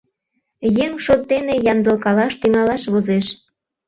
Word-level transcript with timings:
Еҥ 0.83 0.91
шот 1.03 1.21
дене 1.31 1.53
ямдылкалаш 1.71 2.33
тӱҥалаш 2.41 2.83
возеш... 2.93 3.27